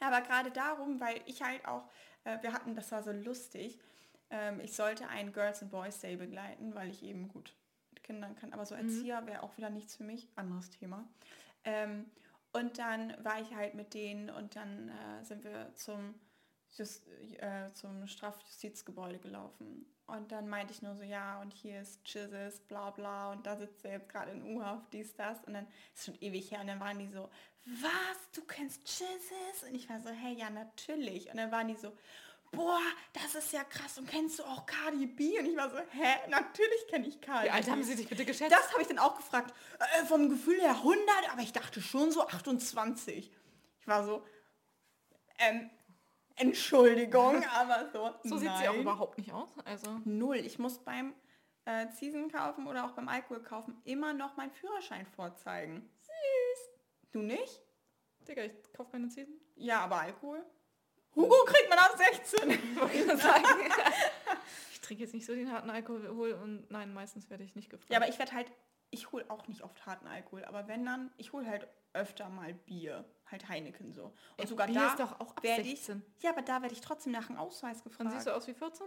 [0.00, 1.88] Aber gerade darum, weil ich halt auch,
[2.24, 3.78] äh, wir hatten, das war so lustig,
[4.28, 7.54] ähm, ich sollte einen Girls and Boys Day begleiten, weil ich eben gut
[8.06, 8.52] Kindern kann.
[8.52, 10.28] Aber so Erzieher wäre auch wieder nichts für mich.
[10.36, 11.04] Anderes Thema.
[11.64, 12.06] Ähm,
[12.52, 16.14] und dann war ich halt mit denen und dann äh, sind wir zum,
[16.74, 17.06] Just,
[17.38, 19.86] äh, zum Strafjustizgebäude gelaufen.
[20.06, 23.56] Und dann meinte ich nur so, ja, und hier ist Jesus, bla bla, und da
[23.56, 25.42] sitzt er jetzt gerade in U-Haft, dies, das.
[25.44, 26.60] Und dann ist schon ewig her.
[26.60, 27.28] Und dann waren die so,
[27.64, 29.68] was, du kennst Jesus?
[29.68, 31.28] Und ich war so, hey, ja, natürlich.
[31.28, 31.92] Und dann waren die so,
[32.56, 32.80] boah,
[33.12, 33.98] das ist ja krass.
[33.98, 35.38] Und kennst du auch Cardi B?
[35.38, 38.24] Und ich war so, hä, natürlich kenne ich Cardi Wie alt haben sie dich bitte
[38.24, 38.52] geschätzt?
[38.52, 39.54] Das habe ich dann auch gefragt.
[39.78, 43.30] Äh, vom Gefühl her 100, aber ich dachte schon so 28.
[43.80, 44.24] Ich war so,
[45.38, 45.70] ähm,
[46.34, 48.14] Entschuldigung, aber so.
[48.28, 49.50] so sieht sie auch überhaupt nicht aus.
[49.64, 50.36] Also, Null.
[50.36, 51.14] Ich muss beim
[51.64, 55.88] äh, Season kaufen oder auch beim Alkohol kaufen immer noch meinen Führerschein vorzeigen.
[56.00, 56.70] Süß.
[57.12, 57.62] Du nicht?
[58.26, 59.34] Digga, ich kaufe keine Season.
[59.54, 60.44] Ja, aber Alkohol?
[61.16, 62.58] Hugo kriegt man ab 16.
[64.72, 67.90] Ich trinke jetzt nicht so den harten Alkohol und nein, meistens werde ich nicht gefragt.
[67.90, 68.52] Ja, aber ich werde halt,
[68.90, 72.54] ich hole auch nicht oft harten Alkohol, aber wenn dann, ich hole halt öfter mal
[72.54, 74.04] Bier, halt Heineken so.
[74.04, 76.04] Und Ja, sogar Bier da ist doch auch ab werde ich, 16.
[76.20, 78.12] ja, aber da werde ich trotzdem nach einem Ausweis Dann gefragt.
[78.12, 78.86] siehst du aus wie 14?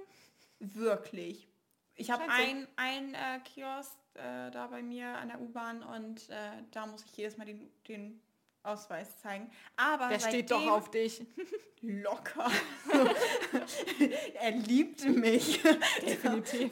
[0.60, 1.50] Wirklich.
[1.96, 6.64] Ich habe ein, ein äh, Kiosk äh, da bei mir an der U-Bahn und äh,
[6.72, 8.22] da muss ich jedes Mal den, den
[8.64, 9.50] Ausweis zeigen.
[9.78, 11.26] Aber Der steht doch auf dich.
[11.82, 12.52] locker.
[14.42, 15.62] er liebt mich.
[16.02, 16.72] Definitiv.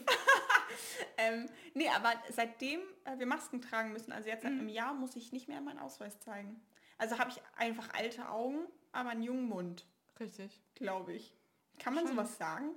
[1.17, 4.60] ähm, nee, aber seitdem äh, wir Masken tragen müssen, also jetzt seit Mhm.
[4.60, 6.60] einem Jahr, muss ich nicht mehr meinen Ausweis zeigen.
[6.97, 8.60] Also habe ich einfach alte Augen,
[8.91, 9.86] aber einen jungen Mund,
[10.19, 10.60] Richtig.
[10.76, 11.34] glaube ich.
[11.80, 12.15] Kann man Schön.
[12.15, 12.71] sowas sagen?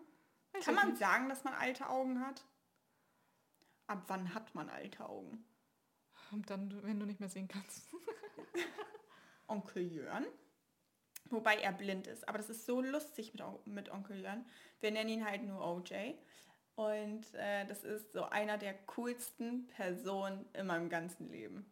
[0.52, 0.98] Weiß Kann man nicht.
[0.98, 2.44] sagen, dass man alte Augen hat?
[3.86, 5.44] Ab wann hat man alte Augen?
[6.32, 7.88] Und dann, wenn du nicht mehr sehen kannst.
[9.50, 10.26] Onkel Jörn.
[11.30, 12.28] Wobei er blind ist.
[12.28, 14.44] Aber das ist so lustig mit, mit Onkel Jörn.
[14.80, 16.14] Wir nennen ihn halt nur OJ.
[16.76, 21.70] Und äh, das ist so einer der coolsten Personen in meinem ganzen Leben.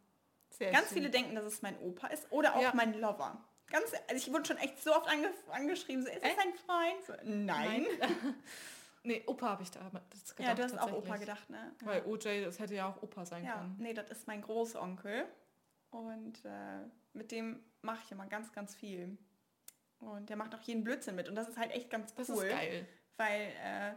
[0.51, 0.99] Sehr Ganz schön.
[0.99, 2.73] viele denken, dass es mein Opa ist oder auch Ja.
[2.75, 3.43] mein Lover.
[3.71, 7.05] Ganz, also ich wurde schon echt so oft ange angeschrieben, so, ist das ein Freund?
[7.07, 7.87] So, nein.
[9.03, 10.49] nee, Opa habe ich da das gedacht.
[10.49, 11.75] Ja, du hast auch Opa gedacht, ne?
[11.85, 13.77] Weil OJ, das hätte ja auch Opa sein Ja, können.
[13.79, 15.27] nee, das ist mein Großonkel.
[15.91, 16.81] Und äh,
[17.13, 19.17] mit dem mache ich immer ganz, ganz viel.
[20.01, 21.29] Und der macht auch jeden Blödsinn mit.
[21.29, 22.17] Und das ist halt echt ganz cool.
[22.19, 22.87] Das ist geil.
[23.17, 23.93] Weil äh,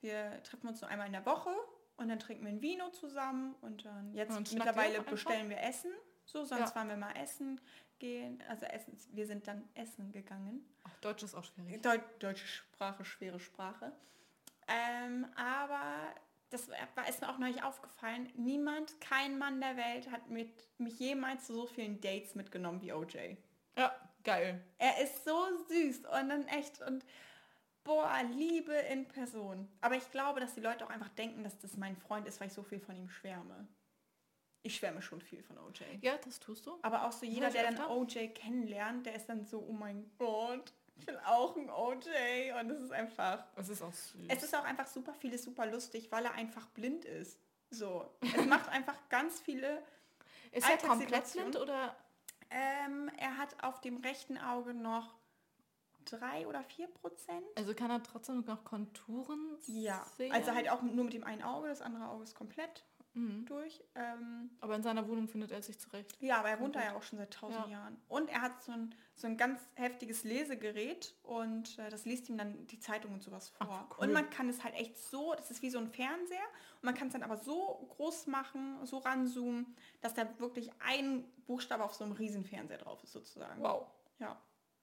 [0.00, 1.50] wir treffen uns so einmal in der Woche
[1.96, 5.92] und dann trinken wir ein Vino zusammen und dann jetzt Und mittlerweile bestellen wir Essen.
[6.24, 6.74] So, sonst Ja.
[6.76, 7.60] waren wir mal essen
[7.98, 8.42] gehen.
[8.48, 10.64] Also essen, wir sind dann essen gegangen.
[10.84, 11.82] Ach, Deutsch ist auch schwierig.
[11.82, 13.92] Deu deutsche Sprache, schwere Sprache.
[14.68, 16.01] Ähm, aber
[16.52, 18.30] das war, ist mir auch neulich aufgefallen.
[18.36, 22.92] Niemand, kein Mann der Welt hat mit, mich jemals zu so vielen Dates mitgenommen wie
[22.92, 23.36] OJ.
[23.76, 24.62] Ja, geil.
[24.78, 25.38] Er ist so
[25.68, 27.04] süß und dann echt und
[27.84, 29.68] boah, Liebe in Person.
[29.80, 32.48] Aber ich glaube, dass die Leute auch einfach denken, dass das mein Freund ist, weil
[32.48, 33.66] ich so viel von ihm schwärme.
[34.62, 35.82] Ich schwärme schon viel von OJ.
[36.02, 36.78] Ja, das tust du.
[36.82, 37.90] Aber auch so jeder, der dann.
[37.90, 42.52] OJ kennenlernt, der ist dann so, oh mein Gott, ich will auch ein OJ.
[42.60, 44.26] Und es ist einfach, Es ist auch süß.
[44.28, 47.38] es ist auch einfach super vieles super lustig, weil er einfach blind ist.
[47.70, 49.82] So, es macht einfach ganz viele.
[50.52, 51.96] ist er komplett blind oder?
[52.50, 55.14] Ähm, er hat auf dem rechten Auge noch
[56.04, 57.46] drei oder vier Prozent.
[57.56, 60.32] Also kann er trotzdem noch Konturen Ja, sehen?
[60.32, 63.44] also halt auch nur mit dem einen Auge, das andere Auge ist komplett Mhm.
[63.46, 63.82] durch.
[63.94, 66.16] Ähm, Aber in seiner Wohnung findet er sich zurecht.
[66.20, 67.72] ja, aber er wohnt da ja auch schon seit tausend Ja.
[67.72, 67.96] Jahren.
[68.08, 72.38] Und er hat so ein, so ein ganz heftiges Lesegerät und äh, das liest ihm
[72.38, 73.66] dann die Zeitung und sowas vor.
[73.70, 74.06] Ach, cool.
[74.06, 76.38] Und man kann es halt echt so, das ist wie so ein Fernseher
[76.76, 81.24] und man kann es dann aber so groß machen, so ranzoomen, dass da wirklich ein
[81.46, 83.62] Buchstabe auf so einem riesen Fernseher drauf ist sozusagen.
[83.62, 83.86] Wow.
[84.20, 84.40] Ja.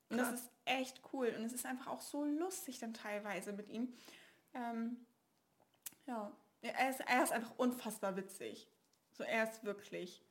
[0.09, 0.39] Und das Krass.
[0.41, 1.33] ist echt cool.
[1.37, 3.93] Und es ist einfach auch so lustig dann teilweise mit ihm.
[4.53, 4.97] Ähm,
[6.05, 6.31] ja.
[6.61, 8.69] Ja, Er ist, er ist einfach unfassbar witzig.
[9.11, 10.23] So, er ist wirklich,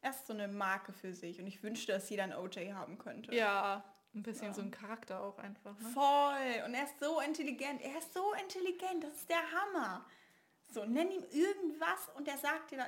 [0.00, 1.40] er ist so eine Marke für sich.
[1.40, 3.34] Und ich wünschte, dass jeder ein OJ haben könnte.
[3.34, 4.54] Ja, Ein bisschen Ja.
[4.54, 5.76] so ein Charakter auch einfach.
[5.80, 5.88] Ne?
[5.88, 6.62] Voll.
[6.66, 7.82] Und er ist so intelligent.
[7.82, 9.02] Er ist so intelligent.
[9.02, 10.06] Das ist der Hammer.
[10.70, 12.86] So, nenn ihm irgendwas und er sagt dir da.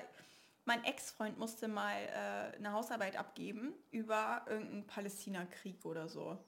[0.66, 6.38] Mein Ex-Freund musste mal äh, eine Hausarbeit abgeben über irgendeinen Palästina-Krieg oder so.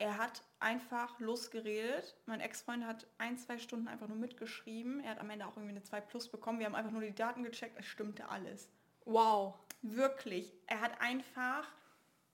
[0.00, 2.16] Er hat einfach losgeredet.
[2.24, 5.00] Mein Ex-Freund hat ein, zwei Stunden einfach nur mitgeschrieben.
[5.00, 6.58] Er hat am Ende auch irgendwie eine 2 Plus bekommen.
[6.58, 7.78] Wir haben einfach nur die Daten gecheckt.
[7.78, 8.70] Es stimmte alles.
[9.04, 9.54] Wow.
[9.82, 10.54] Wirklich.
[10.66, 11.68] Er hat einfach.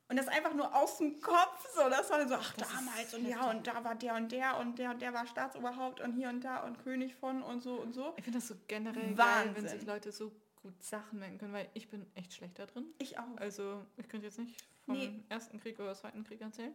[0.09, 1.91] Und das einfach nur aus dem Kopf so.
[1.91, 4.79] Das war so, ach Das damals und ja, und da war der und der und
[4.79, 7.93] der und der war Staatsoberhaupt und hier und da und König von und so und
[7.95, 8.15] so.
[8.17, 9.69] Ich finde das so generell geil, wenn Wahnsinn.
[9.81, 10.31] sich Leute so
[10.63, 12.87] gut Sachen merken können, weil ich bin echt schlecht da drin.
[12.99, 13.37] Ich auch.
[13.39, 15.25] Also ich könnte jetzt nicht vom Nee.
[15.29, 16.73] ersten Krieg oder zweiten Krieg erzählen.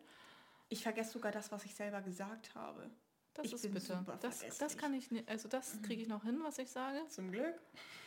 [0.72, 2.90] Ich vergesse sogar das, was ich selber gesagt habe.
[3.34, 3.98] Das Ich ist bin bitter.
[4.00, 7.06] super Das, das kann ich nicht, also das kriege ich noch hin, was ich sage.
[7.10, 7.60] Zum Glück.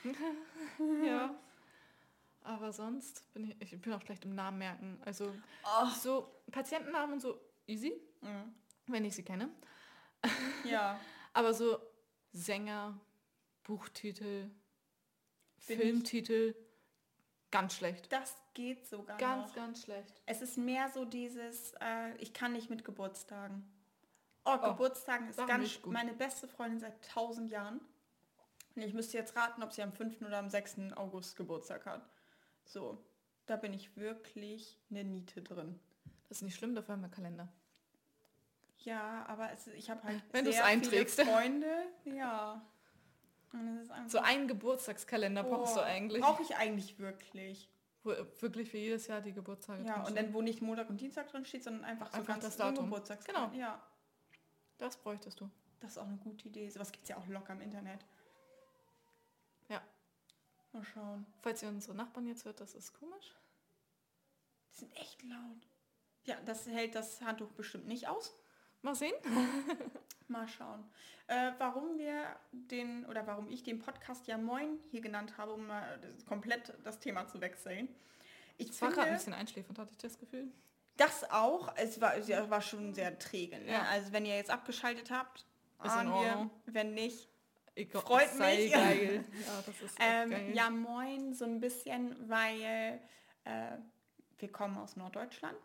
[1.04, 1.38] Ja.
[2.42, 4.98] Aber sonst bin ich, ich bin auch schlecht im Namen merken.
[5.04, 5.86] Also Oh.
[6.02, 8.54] so Patientennamen und so easy, Mhm.
[8.86, 9.50] wenn ich sie kenne.
[10.64, 10.98] Ja.
[11.34, 11.78] Aber so
[12.32, 12.98] Sänger,
[13.62, 14.50] Buchtitel,
[15.66, 16.54] Bin Filmtitel,
[17.54, 18.12] ganz schlecht.
[18.12, 19.54] Das geht sogar Ganz, noch.
[19.54, 20.20] ganz schlecht.
[20.26, 23.64] Es ist mehr so dieses, äh, ich kann nicht mit Geburtstagen.
[24.44, 25.92] Oh, Oh, Geburtstagen ist ganz gut.
[25.92, 27.80] meine beste Freundin seit tausend Jahren.
[28.74, 30.20] Und ich müsste jetzt raten, ob sie am 5.
[30.22, 30.92] oder am 6.
[30.96, 32.02] August Geburtstag hat.
[32.64, 32.98] So,
[33.46, 35.78] da bin ich wirklich eine Niete drin.
[36.28, 37.48] Das ist nicht schlimm, dafür haben wir Kalender.
[38.78, 41.86] Ja, aber es, ich habe halt Wenn sehr viele Freunde.
[42.04, 42.54] Ja.
[42.54, 43.43] Und es ist einfach,
[44.08, 46.22] So einen Geburtstagskalender brauchst du eigentlich.
[46.22, 47.68] Brauche ich eigentlich wirklich.
[48.02, 51.28] Wo wirklich für jedes Jahr die Geburtstage Ja, und dann wo nicht Montag und Dienstag
[51.28, 52.84] drin steht, sondern einfach, so Einfach ganz das so Datum.
[52.84, 53.48] Geburtstagskalender.
[53.50, 53.58] Genau.
[53.58, 53.82] Ja,
[54.78, 55.50] Das bräuchtest du.
[55.80, 56.68] das ist auch eine gute Idee.
[56.68, 58.04] Sowas gibt es ja auch locker im Internet.
[59.68, 59.80] Ja.
[60.72, 61.24] Mal schauen.
[61.40, 63.34] Falls ihr unsere Nachbarn jetzt hört, das ist komisch.
[64.72, 65.66] Die sind echt laut.
[66.24, 68.34] Ja, das hält das Handtuch bestimmt nicht aus.
[68.84, 69.14] Mal sehen.
[70.28, 70.84] Mal schauen.
[71.26, 75.66] Äh, warum wir den oder warum ich den Podcast ja Moin hier genannt habe, um
[75.66, 77.88] mal das, komplett das Thema zu wechseln.
[78.58, 80.48] Ich Es war gerade ein bisschen einschläfernd, hatte ich das Gefühl.
[80.98, 83.58] das auch, es war, es war schon sehr träge.
[83.58, 83.72] Ne?
[83.72, 83.82] Ja.
[83.90, 85.46] Also wenn ihr jetzt abgeschaltet habt,
[85.82, 87.28] Ist in wir, wenn nicht,
[87.76, 88.70] Egal, Freut mich.
[88.72, 89.24] geil.
[89.46, 90.52] Ja, das Ähm, geil.
[90.54, 93.00] ja, moin, so ein bisschen, weil
[93.44, 93.72] äh,
[94.38, 95.56] wir kommen aus Norddeutschland.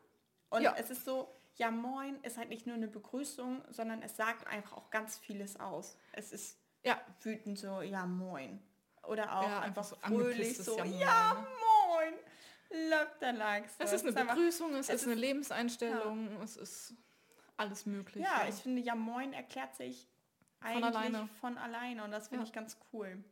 [0.49, 0.73] Und Ja.
[0.77, 4.73] es ist so, ja, moin ist halt nicht nur eine Begrüßung, sondern es sagt einfach
[4.73, 5.97] auch ganz vieles aus.
[6.13, 6.99] Es ist Ja.
[7.21, 8.61] wütend so, ja, moin.
[9.03, 11.47] Oder auch Ja, einfach, einfach so fröhlich so, Ja, moin, ja, ne?
[11.87, 12.13] moin.
[12.69, 12.75] Du.
[13.79, 16.93] Es ist eine Begrüßung, es, es ist eine Lebenseinstellung, es ist
[17.57, 18.27] alles mögliche.
[18.27, 20.07] Ja, ich finde, ja, moin erklärt sich
[20.59, 21.29] Von eigentlich alleine.
[21.41, 22.47] von alleine und das finde Ja.
[22.47, 23.23] ich ganz cool.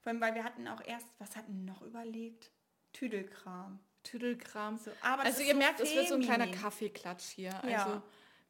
[0.00, 2.50] Vor allem, weil wir hatten auch erst, was hatten wir noch überlegt?
[2.92, 3.80] Tüdelkram.
[4.04, 4.78] Tüdelkram.
[4.78, 6.62] So, aber also ihr so merkt, es wird so ein kleiner feminin.
[6.62, 7.50] Kaffeeklatsch hier.
[7.68, 7.84] Ja.
[7.84, 8.02] Also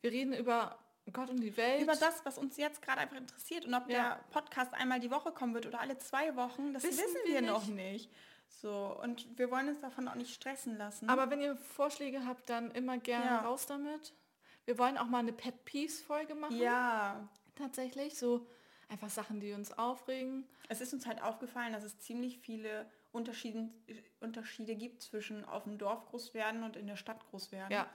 [0.03, 0.79] wir reden über
[1.13, 1.83] Gott und die Welt.
[1.83, 4.17] Über das, was uns jetzt gerade einfach interessiert und ob Ja.
[4.17, 7.35] der Podcast einmal die Woche kommen wird oder alle zwei Wochen, das Wissen wissen, wir
[7.35, 8.11] wir noch nicht.
[8.49, 11.09] So, und wir wollen uns davon auch nicht stressen lassen.
[11.09, 13.39] Aber wenn ihr Vorschläge habt, dann immer gerne Ja.
[13.41, 14.13] raus damit.
[14.65, 16.57] Wir wollen auch mal eine Pet Peace Folge machen.
[16.57, 18.19] ja, Tatsächlich.
[18.19, 18.47] So
[18.89, 20.47] einfach Sachen, die uns aufregen.
[20.69, 23.71] es ist uns halt aufgefallen, dass es ziemlich viele Unterschiede,
[24.21, 27.71] Unterschiede gibt zwischen auf dem Dorf groß werden und in der Stadt groß werden.
[27.73, 27.87] Ja.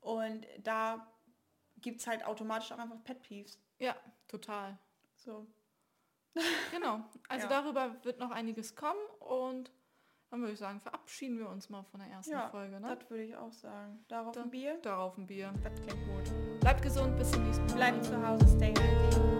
[0.00, 1.06] Und da
[1.78, 3.58] gibt es halt automatisch auch einfach Pet Peeves.
[3.78, 3.96] Ja,
[4.28, 4.78] total.
[5.16, 5.46] So.
[6.70, 7.00] Genau.
[7.28, 7.62] Also Ja.
[7.62, 9.72] darüber wird noch einiges kommen und
[10.30, 12.78] dann würde ich sagen, verabschieden wir uns mal von der ersten Ja, Folge.
[12.80, 12.96] Ne?
[12.96, 14.04] das würde ich auch sagen.
[14.06, 14.78] Darauf Da- ein Bier.
[14.82, 15.52] Darauf ein Bier.
[15.64, 16.60] Das klingt gut.
[16.60, 17.74] Bleibt gesund, bis zum nächsten Mal.
[17.74, 19.39] Bleibt zu Hause, stay healthy.